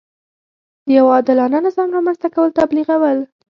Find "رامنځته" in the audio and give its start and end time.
1.95-2.27